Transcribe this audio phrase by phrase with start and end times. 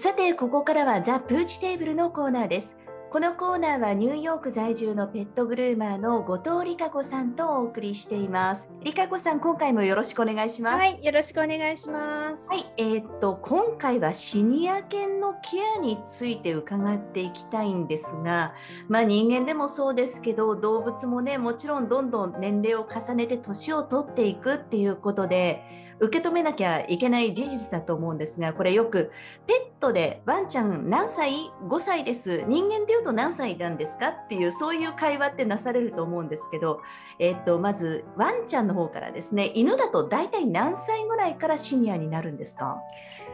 [0.00, 2.78] さて、ここからはザ・プーチテーブルのコーナーです。
[3.10, 8.72] このコーナーはニューヨーク在住のペットグルーマーの後藤理香子さんとお送りしています。
[8.82, 10.82] 理香子さん、今回もよろしくお願いします。
[10.82, 12.48] はい、よろしくお願いします。
[12.48, 18.54] はい、えー、っと今回はシニア犬のケアについて伺っていきたいんですが、
[18.88, 25.89] まあ人間でもそうですけど、動物もね、もちろんどんどん年齢を重ねて年を取っていくっていうことで。
[26.00, 29.12] 受け止めなきゃいけない事実だと思うんですがこれよく
[29.46, 32.42] ペットでワンちゃん何歳 ?5 歳です。
[32.48, 34.08] 人間でいうと何歳なんですか？
[34.08, 36.80] っていうそういう会話ってなされると思うんですけど、
[37.18, 42.78] え、っとまずワンちゃんの方からですね犬だと大体何歳ぐらいからシニアになるんですか？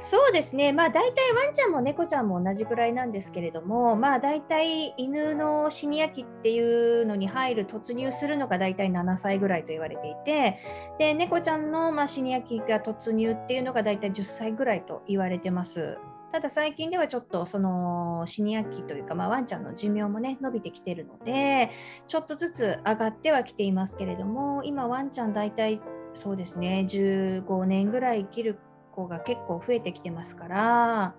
[0.00, 0.72] そうですね。
[0.72, 10.58] まあ大体ワンちゃんも猫ちゃんも同じぐらいなんですけれどもまあ大体犬のシニア期っていうのに入る突入するのが大体7歳ぐらいと言われていて
[10.98, 15.98] で猫ちゃんのまあシニア期が突入っていうのが大体10歳ぐらいと言われてます。
[16.32, 21.70] ただ最近ではちょっとそのシニア期というか、まあ、ワンちゃんの寿命もね伸びてきてるので
[22.06, 25.80] ちょっとずつ上がってはきていますけれども今ワンちゃん大体
[26.14, 28.58] そうですね15年ぐらい生きる
[28.92, 31.14] 子が結構増えてきてますから、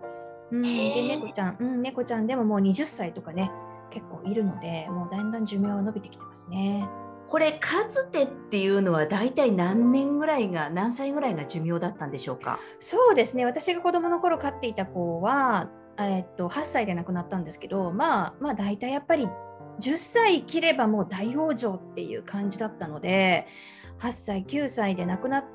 [0.51, 3.49] うん、で猫ちゃん、うん、猫ちゃんでももう20歳とかね
[3.89, 6.87] 結構いるのでもうだんだん寿命は伸びてきてますね。
[7.27, 12.59] これかつてっていうのは大体何年ぐらいが何歳ぐらいが寿命だったんでしょうか？
[12.79, 13.45] そうですね。
[13.45, 19.27] 私が子供の頃飼っていた子は、えー、っと8歳で亡くなったんですけどまあまあ大体やっぱり
[19.79, 23.47] 10歳切ればもう大往生っていう感じだったので
[23.99, 25.45] 8歳9歳で亡くなっ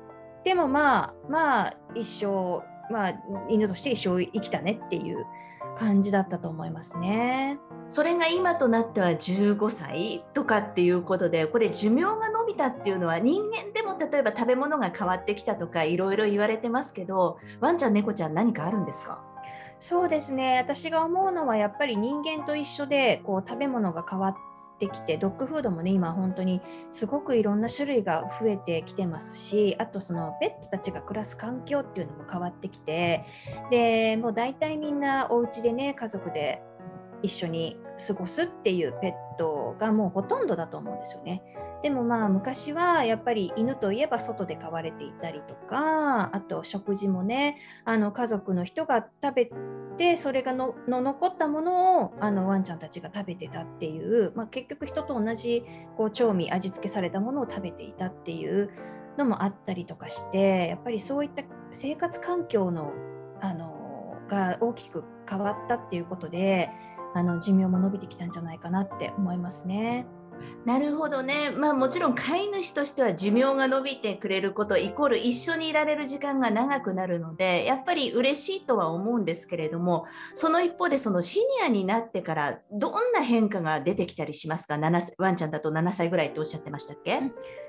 [0.43, 3.13] てもまあまあ一生まあ
[3.49, 5.25] 犬として一生生きたねっていう
[5.73, 7.59] 感じだったと思いますね。
[7.87, 19.21] それが今となっては15歳とかっていうことでこれ寿命が伸びたっていうのは人間でも例えば食べ物が変わってきたとかいろいろ言われてますけどワンちゃん猫ちゃん何かあるんですか？
[19.79, 24.39] そうですね私が思うのはやっぱり人間と一緒でこう食べ物が変わって
[24.91, 26.61] きてドッグフードもね今本当に
[26.91, 33.25] すごくいろんな種類が増えてきてますしあとそのペットたちが暮らす環境っていうのも変わってきて
[33.69, 36.61] でもう大体みんなお家でね家族で
[37.21, 37.77] 一緒に
[38.07, 41.41] 過ごすっていうペットがもうほとんどだと思うんですよね。
[41.83, 49.51] でもまあ昔はやっぱり犬といえば外で飼われていたりとかあと食事もねあの家族の人が食べ
[49.97, 55.65] てそれがの残ったものをあのワンちゃんたちが食べてたっていう、まあ、結局人と同じ
[55.97, 58.69] こう調味味付けされたものを食べていたっていう
[59.17, 62.93] のもあったりとかしてやっぱりそういった生活環境の
[63.41, 66.69] あのが大きく変わったっていうことで
[67.13, 70.05] あの寿命も伸びてきたんじゃないかなって思いますね。
[70.65, 84.79] なるほどね、まあ、もちろん飼い主としては寿命が伸びてくれることイコール一緒にいられる時間が長くなるのでやっぱり嬉しいとは思うんですけれどもその一方でそのシニアになってからどんな変化が出てきたりしますか？
[85.17, 87.21] ワンちゃんだと7歳ぐらいっておっしゃってましたっけ、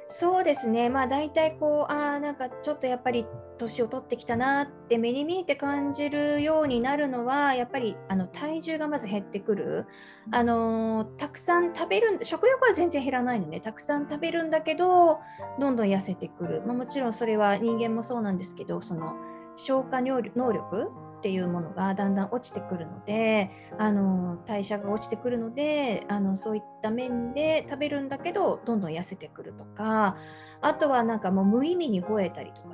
[0.09, 3.27] そうですね、まあ、大体こうあなんかちょっとやっぱり
[3.59, 9.87] 年を取ってきたなって目に見えて感じるようになるのはやっぱりあの体重がまず減ってくる、
[10.31, 13.61] あのたくさん食べる食欲は全然減らないのね。
[13.61, 15.21] たくさん食べるんだけど
[15.59, 19.15] どんどん痩せてくる、まあ、もちろんそれは人間もそうなんですけどその
[19.57, 30.19] 消化能力っていうものがだんだん落ちてくるのであの代謝が落ちてくるのであのそういった面で食べるんだけどどんどん痩せてくるとか
[30.61, 32.74] あとはなんかもう無意味に吠えたりとか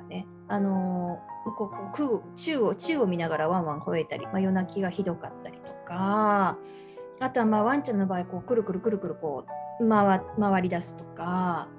[0.51, 1.19] あの
[1.57, 6.57] こう空宙を宙を見ながらワンワン吠えたり、まあ、夜泣きがひどかったりとか
[7.19, 9.45] あとはまあワンちゃんの場合こうくるくるくるくるこ
[9.79, 11.69] う回回り出すとか。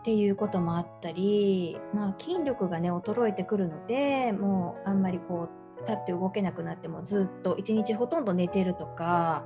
[0.00, 9.44] っていうこともあったり、まあ、筋力がね衰えてくるのでもうあんまりこう立って動けなくなってもずっと一日ほとんど寝てるとか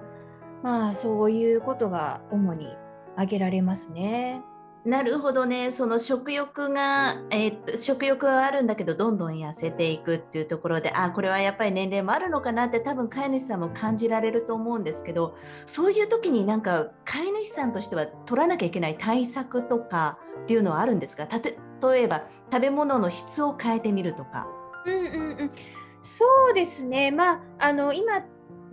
[0.63, 2.69] まあそういうことが主に
[3.15, 4.43] 挙げられますね。
[4.85, 5.71] なるほどね。
[5.71, 15.37] その食欲が、えー、っと食欲はあるんだけどどんどん痩せていくっていうところであこれはやっぱり年齢もあるのかなって多分飼い主さんも感じられると思うんですけど
[15.67, 21.29] そういう時になんか飼い主さんとしては取らなきゃいけない対策とかっていうのはあるんですか？
[21.29, 24.49] 例えば食べ物の質を変えてみるとか。
[24.85, 25.51] うんうんうん。
[26.03, 28.25] そうですね、まあ、あの今、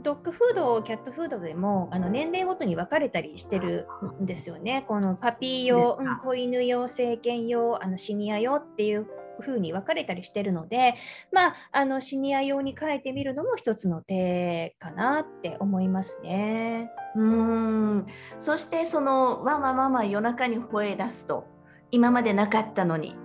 [0.01, 3.87] ドッグフード、キャットフードでもあの年齢ごとに分かれたりしてる
[4.21, 4.85] んですよね。
[4.87, 9.07] このパピー用、うん、子犬用、成犬用、あのシニア用っていう
[9.41, 10.95] 風に分かれたりしてるので、
[11.31, 16.91] まあ、あのシニア用に変えてみるのも一つの手かなって思いますね。
[17.15, 18.05] うん
[18.37, 21.47] そしてそのワンワンワンワン夜中に吠え出すと
[21.91, 23.15] 今までなかったのに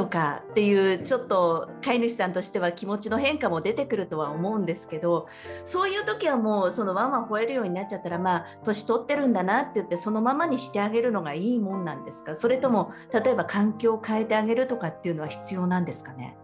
[0.00, 5.28] とかっていうちょっと飼い主さんとしては気持ちの変化も出てくるとは思うんですけど
[5.66, 12.34] そういう時はもうそのワンワン吠えるようになっちゃったらまあ年取ってるんだなって言ってそのままにしてあげるのがいいもんなんですか？
[12.34, 16.34] それとも例えば環境を変えてあげるとかっていうのは必要なんですかね？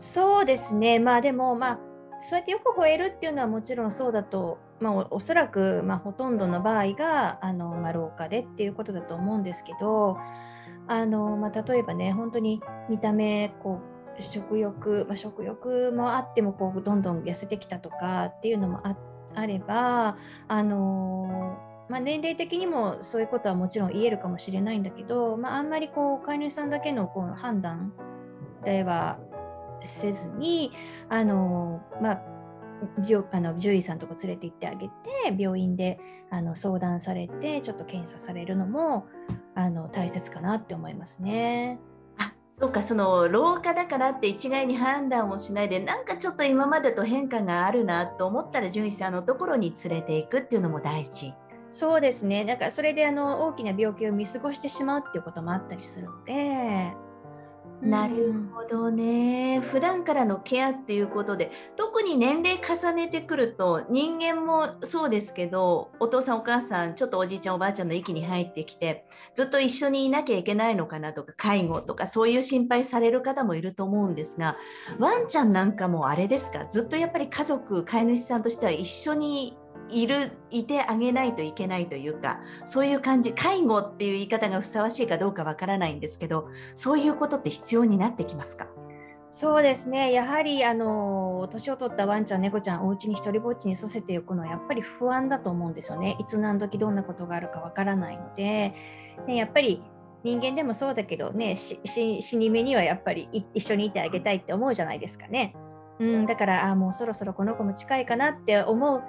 [0.00, 0.98] そうですね。
[0.98, 1.78] まあでもまあ
[2.20, 10.18] そうやってよく吠えるっていうのはもちろんそうだと、まあ、おそらく、まあ、ほとんどの場合があの、まあ、老化でっていうことだと思うんですけど
[10.88, 13.80] あの、まあ、例えばね本当に見た目こ
[14.18, 18.96] う食欲、まあ、食欲もあってもこうどんどん痩せてきたとかっていうのもあ
[19.34, 20.16] あれば
[20.48, 21.58] あの
[21.88, 27.94] まあ、年齢的にもそういうことはもちろん言えるかもしれないんだけど、まあ、あんまりこう飼い主さんだけのこう判断
[28.62, 29.18] では
[29.82, 30.72] せずに
[31.08, 32.22] あの、まあ、
[33.32, 34.92] あの獣医さんとか連れて行ってあげて
[35.36, 35.98] 病院で
[36.30, 39.06] あの相談されてちょっと検査されるのも
[39.54, 41.78] あの大切かなって思いますね。
[42.18, 51.34] あそうかその老化だからって一概に判断をしないでなんかちょっと今までと変化があるなと思ったら獣医さんのところに連れていくっていうのも大事。
[51.70, 57.07] そうですねだからそれであの大きな病気を見過ごしてしまうっていうこともあったりするので。
[57.80, 59.60] なるほどね。
[59.60, 74.56] 普段からのケアっていうことで、特に年齢重ねてくると、人間もそうですけど、お父さんお母さん、ちょっとおじいちゃんおばあちゃんの域に入ってきて、ずっと一緒にいなきゃいけないのかなとか、介護とかそういう心配される方もいると思うんですが、
[74.98, 79.56] ワンちゃんなんかもあれですか、ずっとやっぱり家族、飼い主さんとしては一緒に
[79.90, 88.66] いるいてあげないといけないというかそういう感じ介護っていう言い方がふさわしいかどうかわからないんですけどそういうことって必要になってきますか？
[89.30, 90.10] そうですね。
[90.10, 96.16] やはりあの年を取ったワンちゃん猫ちゃんお家に一人ぼっちにさせておくのはやっぱり不安だと思うんですよね。
[96.18, 98.74] いつ何時どんなことがあるかわからないので、
[99.26, 99.82] ね、やっぱり
[100.24, 105.54] 人間でもそうだけどね死に目にはやっぱり一緒にいてあげたいって思うじゃないですかね。
[106.00, 109.02] うん、だからあもうそろそろこの子も近いかなって思う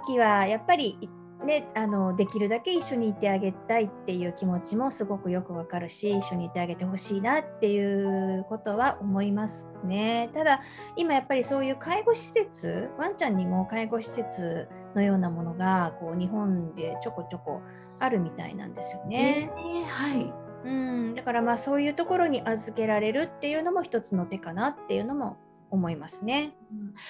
[0.00, 1.10] 時はやっぱり
[1.44, 10.30] ね、あのできるだけ一緒にいてあげたいっていう気持ちもすごくよくわかるし一緒にいてあげてほしいなっていうことは思いますね。
[10.32, 10.62] ただ
[10.96, 17.60] 今やっぱりそういう介護施設ワンちゃんにも介護施設のようなものがこう日本でちょこちょこ
[18.00, 19.50] あるみたいなんですよね。
[19.56, 20.32] えー、はい。
[20.64, 25.36] うん、だからまあそういうところに預けられるっていうのも一つの手かなっていうのも
[25.70, 26.56] 思いますね。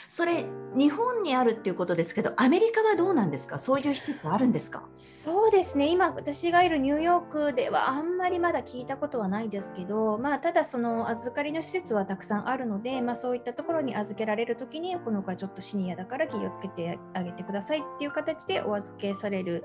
[0.09, 3.59] それ日本にあるっていうことですけどアメリカはどうなんですか？
[3.59, 4.83] そういう施設あるんですか？
[4.97, 7.21] そうですね今私がいるニューヨー
[7.51, 19.65] クではあんまりまだ聞いたことはないですけど、まあ、ただその預かりの施設はたくさんあるので、まあ、そういったところに預けられる時にこの子はちょっとシニアだから気をつけてあげてくださいっていう形でお預けされる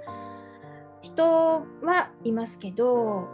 [1.02, 3.28] 人はいますけど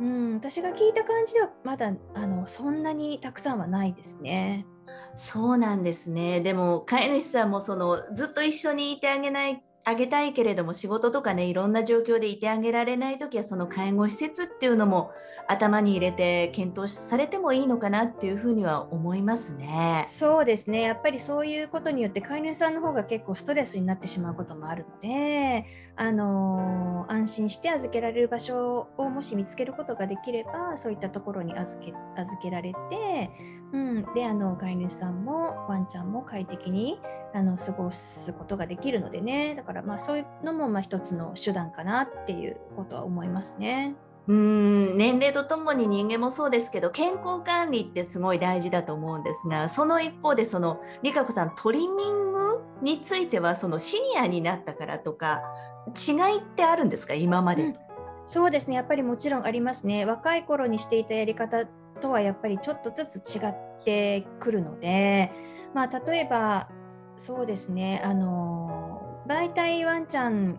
[0.00, 4.66] うん、私が聞いた感じではまだあのそんなにたくさんはないですね。
[5.14, 6.40] そうなんですね。
[6.40, 15.10] でも飼い主さんもそのずっと一緒にいてあげないあげたいけれども仕事とかねいろんな状況でいてあげられない時はその介護施設っていうのも
[15.48, 20.04] 頭に入れて検討されてもいいのかなっていうふうには思いますね。
[20.06, 33.30] そうですねやっぱりそういうことによって飼い主さんの方が結構ストレスになってしまうこともあるので、あのー、安心して預けられる場所をもし見つけることができればそういったところに預け預けられて、
[34.14, 37.00] であの飼い主さんもワンちゃんも快適に
[37.34, 39.54] あの過ごすことができるのでね。
[39.54, 43.94] だからまあそういうのもまあ一つの手段かなっていうことは思いますね。
[44.28, 55.42] うん年齢とともに人間もそうですけど健康管理ってすごい大事だと思うんですがその一方でその理香子さんトリミングについてはそのシニアになったからとか
[55.88, 57.14] 違いってあるんですか？
[57.14, 57.76] 今まで、うん、
[58.26, 58.76] そうですね。
[58.76, 60.04] やっぱりもちろんありますね。
[60.04, 61.66] 若い頃にしていたやり方
[62.00, 63.40] とはやっぱりちょっとずつ違
[63.82, 65.32] ってくるので
[65.74, 66.68] まあ例えば
[67.16, 70.58] そうですねあの大体ワンちゃん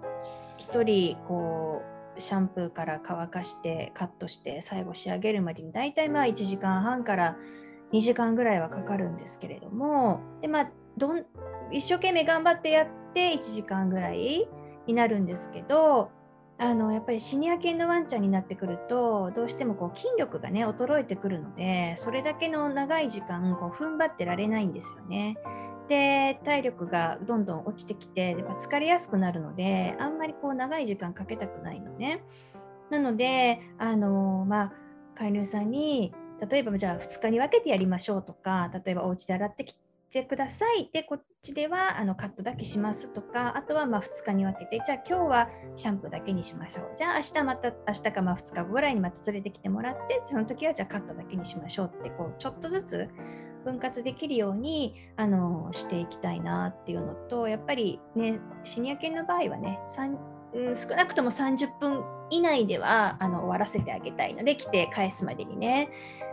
[0.60, 1.82] 1人こ
[2.18, 7.38] うシャンプーから乾かしてカットして最後仕上げるまでに大体まあ1時間半から
[7.92, 11.26] 2時間ぐらいはかかるんですけれどもで、まあ、どん
[11.72, 14.48] 一生懸命頑張ってやって1時間ぐらい
[14.88, 16.12] になるんですけど
[16.58, 25.38] あのやっぱりシニア犬のワンちゃんになってくるとどうしてもこう筋力がね衰えてくるのでそれだけの長い時間こう踏ん張ってられないんですよね。
[25.90, 32.24] で体力がどんどん落ちてきて疲れやすくなるのであんまりこう長い時間かけたくないのね。
[32.90, 34.74] なのであの、まあ、
[35.16, 36.14] 飼い主さんに
[36.50, 39.76] 例えばじゃあ2日に分けてやりましょうとか例えばお家で洗ってき
[40.14, 40.90] てください。
[40.94, 46.92] で、こっちではあのカットだけしますとか、あとはま2日に分けて、じゃあ今日はシャンプーだけにしましょう。
[46.96, 53.10] じゃあ明日また、明日かまあ2日後ぐらいにまた連れてきてもらって、その時はじゃあカットだけにしましょうって、こうちょっとずつ
[53.66, 59.80] 分割できるようにあのしていきたいなっていうのと、やっぱりね、シニア犬の場合はね、
[60.56, 65.90] うん、少なくとも30分以内ではあの終わらせてあげたいので来て返すまでにね。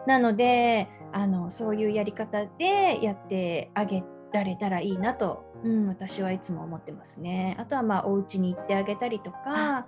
[0.06, 7.56] なのであのそういうやり方でやってあげられたらいいなと、うん、私はいつも思ってますね。
[7.58, 9.86] あとはまあお家に行ってあげたりとか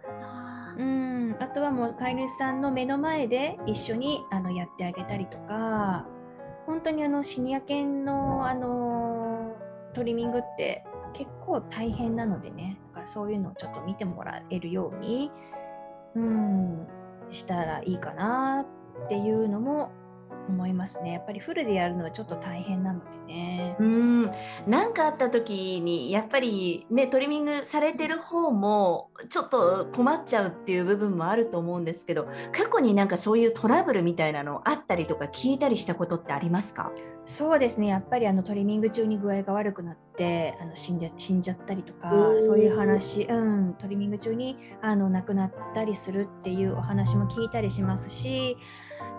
[0.79, 6.07] うん、あとはもう飼い主さんの目の前で一緒にあのやってあげたりとか
[6.67, 9.55] 本当にあのシニア犬のあの
[9.95, 15.31] トリミングって結構大変なのでねかそういうのをちょっと見てもらえるように、
[16.15, 16.87] うん、
[17.31, 18.67] したらいいかな
[19.05, 19.93] っていうのも
[20.49, 21.13] 思いますね。
[21.13, 23.77] やっぱりフルでやるのはちょっと大変なのでね。
[23.79, 24.27] うん、
[24.67, 36.91] 何かあった時にやっぱりねトリミングされてる方もちょっと困っちゃうっていう部分もあると思うんですけど、過去になんかそういうトラブルみたいなのあったりとか聞いたりしたことってありますか？
[37.25, 37.87] そうですね。
[37.87, 48.57] やっぱりあのトリミング中に具合が悪くなってあの死んで死んじゃったりとかそういう話、うん、トリミング中にあの亡くなったりするっていうお話も聞いたりしますし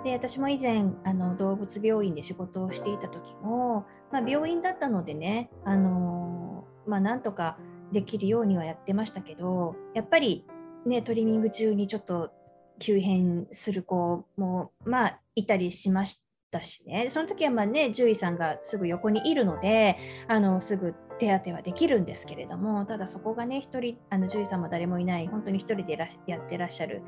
[0.04, 7.58] で私も以前あの動物病院で仕事をしていた時も、まあ、病院だったのでねあの、まあ、なんとか
[7.94, 10.46] できるようにはやってましたけどやっぱり
[10.86, 12.32] ねトリミング中にちょっと
[12.80, 27.02] 急変する子もまあいたりしましたしねその時はまあね獣医さんがすぐ横にいるのであのすぐ手当てはできるんですけれどもただそこがね1人あの獣医さんも誰もいない本当に1人でやってらっしゃる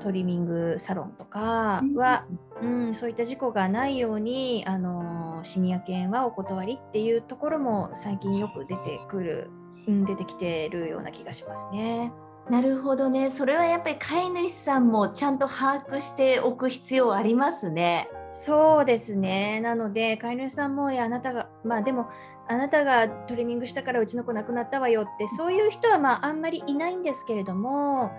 [0.00, 2.26] トリミングサロンとかは、
[2.62, 9.50] うん、うん、そういった事故がないようにあのシニア犬はお断りっていうところも最近よく出てくる、
[9.86, 12.12] うん、出てきてるような気がしますね。
[12.50, 13.28] なるほどね。
[13.30, 18.08] それはやっぱり飼い主さんもちゃんと把握しておく必要ありますね。
[18.30, 19.60] そうですね。
[19.60, 22.08] なので、飼い主さんも、いや、あなたが、まあでも、
[22.46, 28.10] あなたがトリミングしたからうちの子亡くなったわよって、そういう人はまああんまりいないんですけれども、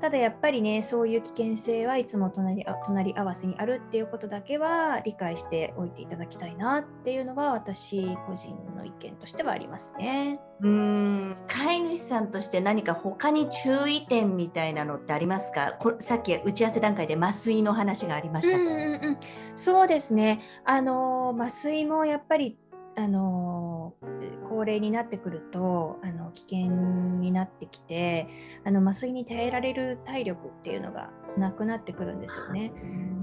[0.00, 10.38] ただやっぱりねそういう危険性はいつも隣隣り合わせにあるっていうことだけは理解しておいていただきたいなっていうのが私個人の意見としてはありますね。
[10.60, 15.76] うん飼い主さんとして何か他に注意点みたいなのってありますか？
[15.80, 18.56] こさっき打ち合わせ段階で麻酔の話がありました、
[19.58, 20.40] そうですね。
[20.64, 22.56] あの麻酔もやっぱり
[22.94, 23.92] あの
[24.48, 26.58] 高齢になってくるとあの危険
[27.18, 28.28] になってきて
[28.64, 32.72] あの麻酔に耐えられる体力っていうのがなくなってくるんですよね。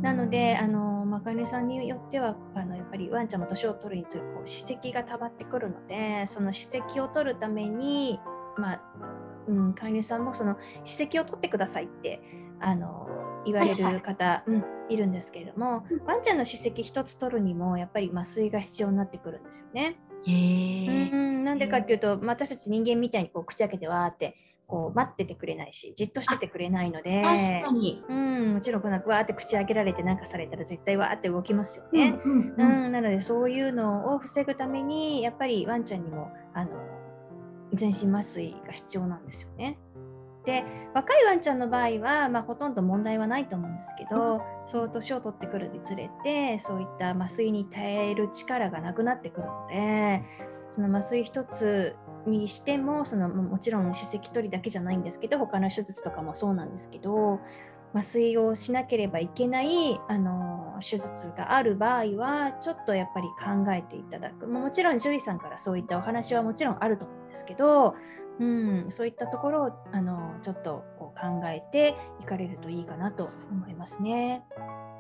[0.02, 8.20] なのであの、ま飼い主さんによってはあのやっぱりワンちゃんも年を取るにつれこう歯石がたまってくるのでその歯石を取るために、
[8.58, 8.82] まあ
[9.48, 12.22] うん、飼い主さんもその歯石を取ってくださいって
[12.60, 13.08] あの
[13.46, 20.00] 言われる方、はいはい、うん、いるんですけれども、ワンちゃんの歯石1つ取るにもやっぱり麻酔が必要になってくるんですよね。
[20.28, 21.44] へうん。
[21.44, 24.36] なんでかっていうと、私たち人間みたいにこう口開けてわーって
[24.68, 32.20] こう待っててくれないしじっとしててくれないので確かに、うん、もちろんこのわーって口開けられて何かされたら絶対わーって動きますよね。
[32.26, 36.72] うん、うんうん、なのでそういうのを防ぐためにやっぱりワンちゃんにもあの
[37.74, 39.78] 全身麻酔が必要なんですよね。
[40.46, 50.24] で若いワンちゃんの場合は、まあ、ほとんど問題はないと思うんですけど、うん、そう年を取ってくるにつれてそういった麻酔に耐える力がなくなってくるので
[50.72, 51.96] その麻酔一つ
[52.28, 57.40] にしてもそのもちろん歯石取りだけじゃないんですけど他の手術とかもそうなんですけど
[57.94, 64.48] 麻酔をしなければいけないあの手術がある場合はちょっとやっぱり考えていただく。
[64.48, 67.96] もちろん獣医さんからそういったお話はもちろんあると思うんですけど
[68.40, 74.44] うん、そういったところをあのちょっとこう考えていかれるといいかなと思いますね。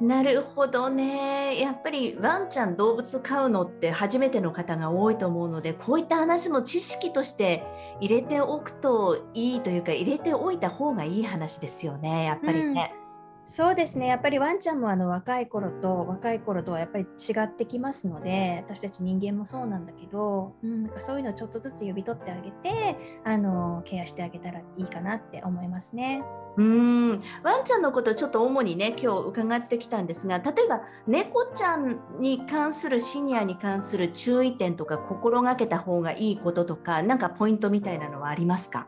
[0.01, 1.57] なるほどね。
[1.57, 7.63] やっぱりワンちゃん動物飼うのって初めての方が多いと思うので、こういった話も知識として
[8.01, 12.93] 入れておくといいというか、入れておいた方がいい話ですよね、やっぱりね。
[12.99, 13.04] うん
[13.47, 14.07] そうですね。
[14.07, 26.23] やっぱりワンちゃんもあの若い頃と若い頃とはやっぱり違ってきますので私たち人間もそうなんだけど、うん、なんかそういうのをちょっとずつ呼び取ってあげてあのケアしてあげたらいいかなって思いますね。
[26.57, 27.11] うん。
[27.43, 38.87] ワンちゃんのことちょっと主にね今日伺ってきたんですが例えば猫ちゃんに関するシニアに関する注意点とか心がけた方がいいこととか何かポイントみたいなのはありますか？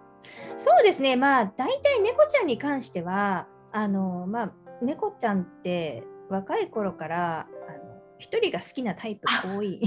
[0.57, 1.15] そうですね。
[1.15, 3.47] まあ大体猫ちゃんに関しては
[3.77, 7.47] あのまあ猫ちゃんって若い頃から
[8.17, 9.79] 一人が好きなタイプが多い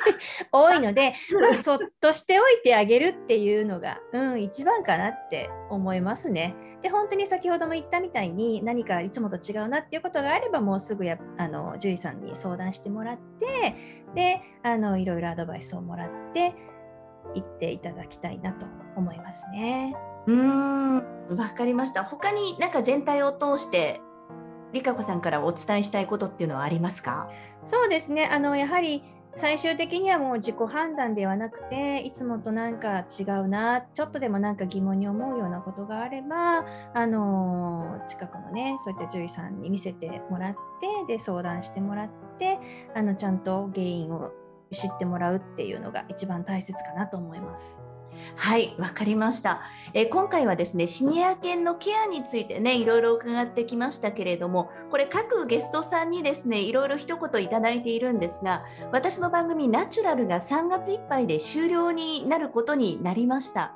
[0.50, 6.54] 多いので、まあ、そっとしておいてあげるっていうのが、うん、一番かなって思いますね。
[6.80, 13.74] で本当に先ほども言ったみたいに何かいつもと違うなっていうことがあればもうすぐやあの獣医さんに相談してもらって
[14.14, 16.54] であのいろいろアドバイスをもらって
[17.34, 18.64] 行っていただきたいなと
[18.96, 19.94] 思いますね。
[20.26, 20.96] うん
[21.36, 22.04] わかりました。
[22.04, 24.00] 他になんか全体を通して
[24.72, 27.28] 理香子さんからお伝えしたいことっていうのはありますか？
[27.64, 29.02] そうですねあのやはり
[29.36, 36.64] 最終的にはもう自己判断ではなくていつもとなんか違うなちょっとでもなんか疑問に思うようなことがあれば
[36.94, 40.52] あの近くのねそういった獣医さんに見せてもらっ
[41.06, 42.58] てで相談してもらって
[42.94, 44.30] あのちゃんと原因を
[44.70, 47.80] 知ってもらうっていうのが一番大切かなと思います。
[48.36, 49.62] はい、わかりました、
[49.94, 63.74] え、今回はですね、シニア犬のケアについてね、いろいろ伺ってきましたけれども、これ各ゲストさんにですね、いろいろ一言いただいているんですが、私の番組ナチュラルが3月いっぱいで終了になることになりました。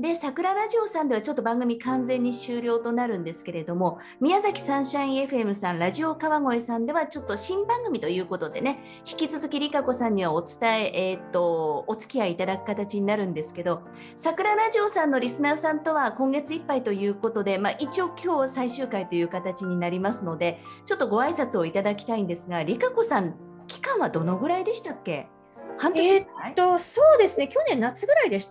[0.00, 13.82] で、桜ラジオさんではちょっと番組完全に終了となるんですけれども、宮崎サンシャイン FM さん、ラジオ川越さんではちょっと新番組ということでね、引き続きりかこさんにはお伝え、えー、っと、お付き合いいただく形になるんですけど、
[14.16, 23.34] 桜ラジオさんのリスナーさんとは今月いっぱいということで、まあ、一応今日最終回という形になりますので、ちょっとご挨拶をいただきたいんですが、りかこさん、
[23.66, 25.28] 期間はどのぐらいでしたっけ？
[25.76, 28.48] 半年えっと、そうですね、去年夏ぐらいでし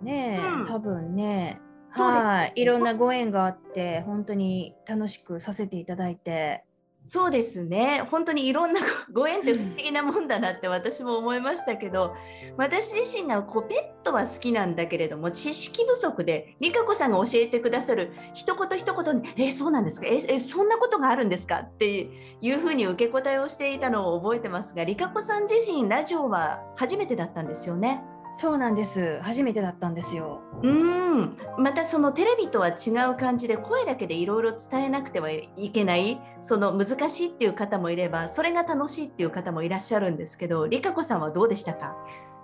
[0.00, 1.60] ね、うん、多分ね。
[1.90, 6.64] はい、いろんなご縁があって、本当に楽しくさせていただいて。
[7.10, 8.80] そうですね本当にいろんな
[9.14, 12.14] ご縁って不思議なもんだなって私も思いましたけど
[12.58, 20.06] 私自身がこうペットは好きなんだけれども知識不足で美香子さんが教えてくださる一言一言に「えそうなんですか？
[20.06, 22.10] ええそんなことがあるんですか?」って
[22.42, 28.02] いうふうに受け答えをしていたのを覚えてますが理香子さん自身ラジオは初めてだったんですよね。
[28.34, 29.18] そうなんです。
[29.22, 30.40] 初めてだったんですよ。
[30.62, 31.36] うん。
[31.58, 41.96] またそのテレビとは違う感じで声だけでいろいろ伝えなくてはいけないその難しいっていう方もいればそれが楽しいっていう方もいらっしゃるんですけど、りかこさんはどうでしたか？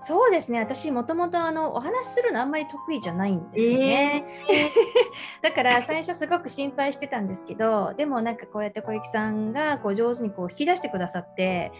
[0.06, 0.58] そうですね。
[0.58, 4.26] 私もともとあのお話しするのあんまり得意じゃないんですよね。
[4.50, 11.72] えー、 だから最初すごく心配してたんですけど、でもなんかこうやって小雪さんがこう上手にこう引き出してくださって、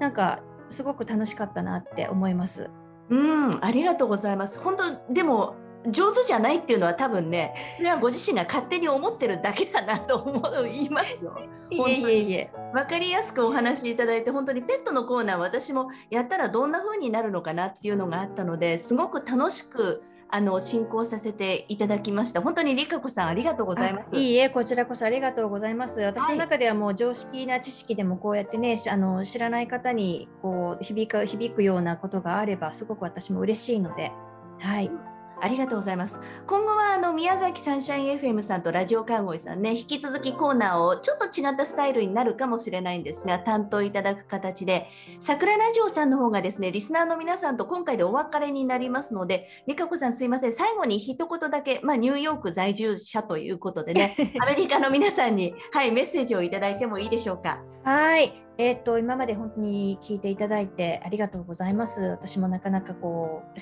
[0.00, 2.70] なんかすごく楽しかったなって思います。
[3.10, 4.58] うん、ありがとうございます。
[4.60, 11.38] 本当でも上手じゃないっていうのは多分ね、それはご自身が勝手に思ってるだけだなと思う言いますよ。
[11.70, 12.50] いえいえいえ。
[12.74, 22.42] 分かりやすくお話しいただいて、本当にペットのコーナー私もやったらどんな風になるのかなっていうのがあったので、すごく楽しくあの進行させていただきました。
[22.42, 24.16] 本当にりかこさんありがとうございます。
[24.16, 26.00] いいえ、こちらこそありがとうございます。
[26.00, 34.12] 私の中ではもう常識な知識でもこうやってね、あの知らない方にこう響く響くようなことがあればすごく私も嬉しいので、
[34.58, 34.90] はい。
[35.40, 36.20] ありがとうございます。
[36.46, 44.88] 今後はあの宮崎サンシャイン FM さんとラジオカウイさんね、引き続きコーナーをちょっと違ったスタイルになるかもしれないんですが、担当いただく形で、
[45.20, 57.62] 桜ラジオさんの方がですね、リスナーの皆さんと今回でお別れになりますので、りかこさんすいません、最後に一言だけ、まあ、ニューヨーク在住者ということでね、 アメリカの皆さんに、はい、メッセージをいただいてもいいでしょうか？
[57.84, 58.47] はい。
[58.60, 62.00] えーと、今まで本当に聞いていただいてありがとうございます。
[62.02, 63.60] 私もなかなかこう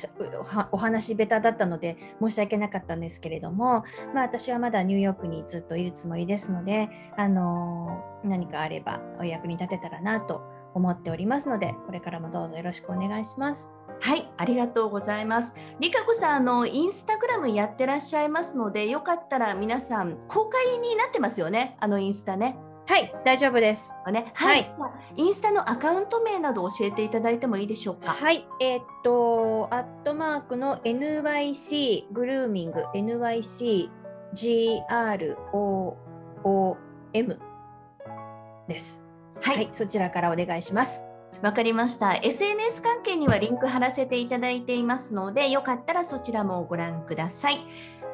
[0.72, 10.40] お話下手だったので申し訳なかったんですけれども、まあ、私はまだニューヨークにずっといるつもりですので、あの何かあればお役に立てたらなと
[10.74, 13.74] 思っておりますので、これからもどうぞよろしくお願いします。
[14.00, 15.54] はい、ありがとうございます。
[15.78, 22.56] りかこさん、あのインスタグラムやってらっしゃいますので、よかったら皆さん公開になってますよね、あのインスタね。
[22.88, 23.94] はい、大丈夫です。
[24.12, 28.12] ね、はい、はい、インスタのアカウント名など教えていただいてもいいでしょうか？
[28.12, 33.90] はい、えー、っと、アットマークの NYC グルーミング、NYC
[34.35, 35.96] GROOM
[38.68, 39.03] です。
[39.40, 41.01] はい、はい、そちらからお願いします。
[41.42, 42.14] わかりました。
[42.14, 47.59] SNS 関係にはリンク貼らせていただいていますので、よかったらそちらもご覧ください。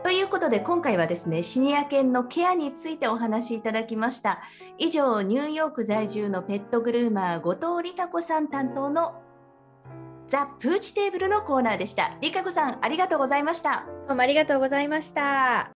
[0.03, 4.43] ということで今回はですねシニア犬のケアについてお話しいただきました。
[4.79, 9.23] 以上ニューヨーク在住のペットグルーマー後藤理香子さん担当の
[10.29, 12.17] ザ・プーチテーブルのコーナーでした。
[12.21, 13.87] 理香子さんありがとうございました。
[14.09, 15.71] どうもありがとうございました。